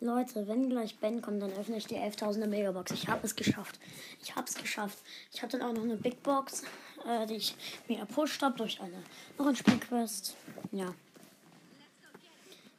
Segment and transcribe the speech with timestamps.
[0.00, 2.90] Leute, wenn gleich Ben kommt, dann öffne ich die 11.000er Megabox.
[2.92, 3.78] Ich habe es geschafft.
[4.22, 4.98] Ich habe es geschafft.
[5.30, 6.62] Ich hatte dann auch noch eine Big Box,
[7.06, 7.54] äh, die ich
[7.86, 9.02] mir erpusht habe durch eine
[9.36, 10.36] noch ein Spielquest.
[10.72, 10.94] Ja.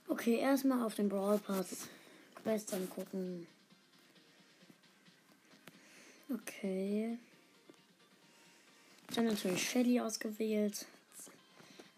[0.08, 1.88] Okay, erstmal auf den Brawl Pass
[2.42, 3.46] Quest angucken.
[6.34, 7.20] Okay.
[9.16, 10.86] Habe natürlich Shelly ausgewählt.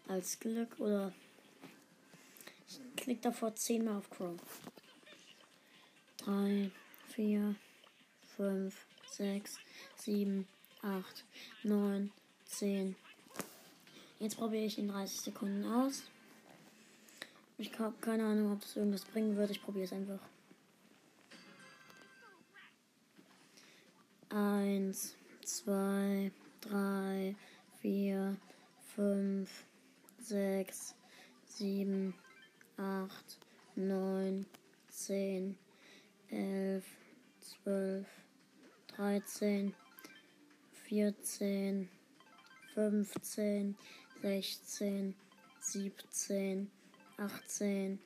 [0.06, 1.12] Als Glück oder.
[2.68, 4.36] Ich klicke davor zehnmal auf Chrome.
[6.24, 6.70] 3,
[7.14, 7.54] 4,
[8.36, 9.58] 5, 6,
[9.96, 10.46] 7,
[10.82, 11.24] 8,
[11.64, 12.10] 9,
[12.46, 12.96] 10.
[14.20, 16.04] Jetzt probiere ich in 30 Sekunden aus.
[17.58, 19.50] Ich habe keine Ahnung, ob das irgendwas bringen wird.
[19.50, 20.20] Ich probiere es einfach.
[24.30, 25.14] 1,
[25.44, 27.36] 2, 3,
[27.82, 28.36] 4,
[28.96, 29.64] 5,
[30.20, 30.94] 6,
[31.46, 32.23] 7, 8.
[37.62, 38.04] 12,
[38.96, 39.74] 13,
[40.88, 41.88] 14,
[42.74, 43.74] 15,
[44.22, 45.14] 16,
[45.60, 46.70] 17,
[47.18, 47.98] 18,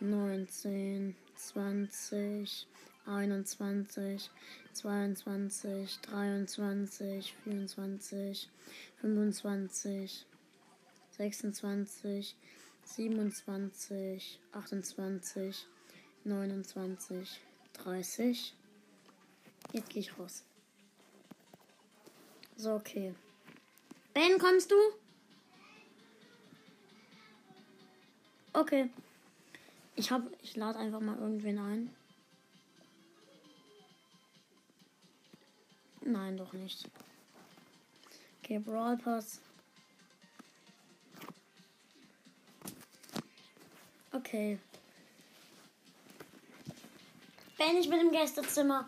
[0.00, 2.66] 19, 20,
[4.74, 5.88] 21, 22,
[7.46, 8.48] 23,
[9.02, 10.26] 24, 25,
[11.52, 12.34] 26,
[12.84, 15.66] 27, 28,
[16.24, 17.40] 29,
[17.72, 18.54] 30.
[19.72, 20.42] Jetzt gehe ich raus.
[22.56, 23.14] So, okay.
[24.14, 24.76] Ben, kommst du?
[28.52, 28.88] Okay.
[29.94, 31.94] Ich hab, ich lade einfach mal irgendwen ein.
[36.00, 36.88] Nein, doch nicht.
[38.42, 39.40] Okay, Brawl Pass.
[44.12, 44.58] Okay.
[47.58, 48.86] Ben, ich bin im Gästezimmer.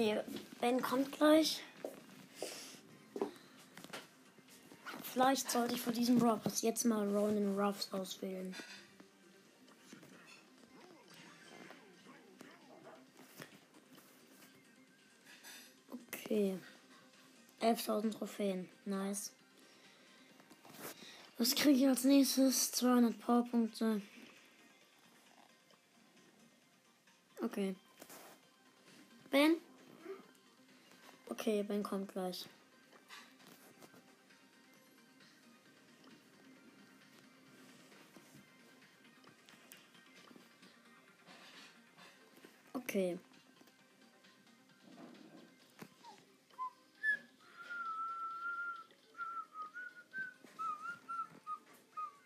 [0.00, 0.18] Okay,
[0.62, 1.60] Ben kommt gleich.
[5.02, 8.56] Vielleicht sollte ich vor diesem Brawl jetzt mal Ronan Ruffs auswählen.
[15.90, 16.58] Okay.
[17.60, 18.70] 11.000 Trophäen.
[18.86, 19.32] Nice.
[21.36, 22.72] Was kriege ich als nächstes?
[22.72, 24.00] 200 Powerpunkte.
[27.42, 27.74] Okay.
[29.30, 29.56] Ben?
[31.30, 32.44] Okay, Ben kommt gleich.
[42.74, 43.16] Okay.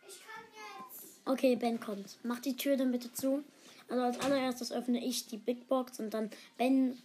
[0.08, 1.20] Ich kann jetzt.
[1.26, 2.16] Okay, Ben kommt.
[2.22, 3.44] Mach die Tür dann bitte zu.
[3.90, 6.98] Also als allererstes öffne ich die Big Box und dann Ben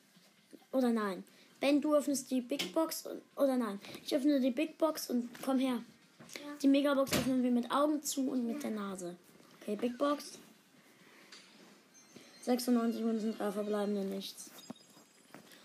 [0.71, 1.25] oder nein.
[1.59, 3.79] Ben, du öffnest die Big Box und, oder nein.
[4.03, 5.83] Ich öffne die Big Box und komm her.
[6.35, 6.41] Ja.
[6.61, 9.15] Die Megabox öffnen wir mit Augen zu und mit der Nase.
[9.61, 10.37] Okay, Big Box.
[12.43, 14.51] 96 Münzen, drei verbleibende nichts.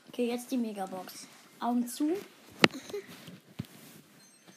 [0.09, 1.27] Okay, jetzt die Megabox.
[1.61, 2.11] Augen zu.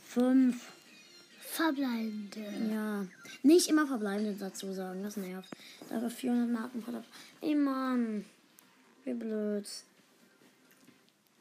[0.06, 0.72] Fünf.
[1.40, 2.72] Verbleibende.
[2.72, 3.06] Ja,
[3.44, 5.50] nicht immer verbleibende dazu sagen, das nervt.
[5.90, 7.04] Dafür 400 Marken
[7.42, 8.26] Ey Mann,
[9.04, 9.66] wie blöd.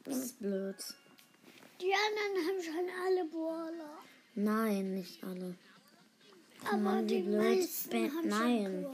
[0.07, 0.75] Das ist blöd.
[1.81, 3.97] Die anderen haben schon alle Brawler.
[4.35, 5.55] Nein, nicht alle.
[6.65, 7.37] Aber Mann, die blöd.
[7.59, 8.85] meisten Ba- haben nein.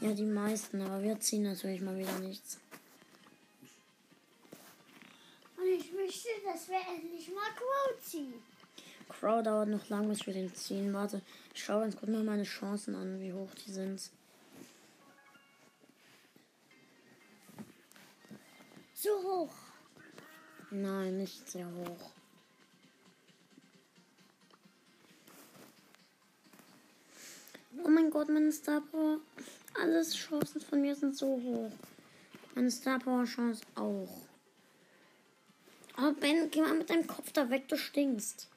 [0.00, 2.58] Ja, die meisten, aber wir ziehen natürlich mal wieder nichts.
[5.56, 8.34] Und ich möchte, dass wir endlich mal Crow ziehen.
[9.08, 10.92] Crow dauert noch lang, bis wir den ziehen.
[10.92, 11.20] Warte,
[11.54, 14.10] ich schaue ganz kurz mal meine Chancen an, wie hoch die sind.
[18.94, 19.52] So hoch.
[20.70, 22.10] Nein, nicht sehr hoch.
[27.84, 29.20] Oh mein Gott, meine Star Power.
[29.80, 31.72] Alles Chancen von mir sind so hoch.
[32.54, 34.26] Meine Star Power Chance auch.
[35.96, 38.48] Oh Ben, geh mal mit deinem Kopf da weg, du stinkst.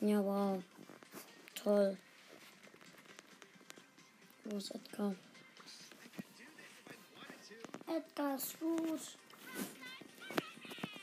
[0.00, 0.62] Ja, wow.
[1.54, 1.98] Toll.
[4.44, 5.14] Wo ist Edgar?
[7.90, 9.00] Edgar ist gut.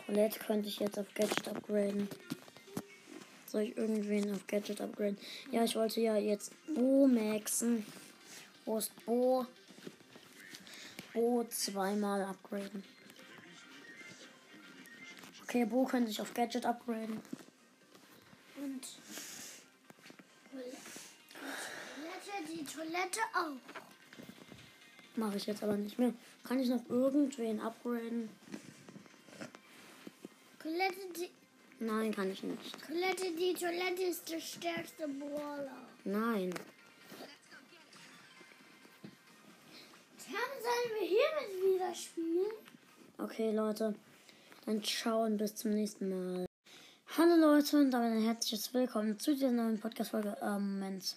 [0.05, 2.07] Colette könnte ich jetzt auf Gadget upgraden.
[3.45, 5.17] Soll ich irgendwen auf Gadget upgraden?
[5.51, 7.85] Ja, ich wollte ja jetzt Bo maxen.
[8.63, 9.45] Wo ist Bo?
[11.13, 12.83] Bo zweimal upgraden.
[15.43, 17.21] Okay, Bo könnte ich auf Gadget upgraden.
[18.55, 18.87] Und
[21.97, 23.57] Toilette, die Toilette auch.
[25.17, 26.13] Mache ich jetzt aber nicht mehr.
[26.43, 28.29] Kann ich noch irgendwen upgraden?
[30.61, 31.29] Toilette, die,
[31.79, 32.85] Nein, kann ich nicht.
[32.85, 35.87] Toilette, die Toilette ist der stärkste Brawler.
[36.03, 36.53] Nein.
[40.19, 42.51] Dann sollen wir hiermit wieder spielen.
[43.17, 43.95] Okay, Leute.
[44.65, 44.83] Dann
[45.23, 46.45] und bis zum nächsten Mal.
[47.17, 50.37] Hallo Leute und damit ein herzliches Willkommen zu dieser neuen Podcast-Folge.
[50.43, 51.15] Ähm, Moment.